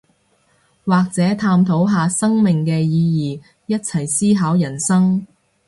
[0.83, 5.23] 或者探討下生命嘅意義，一齊思考人生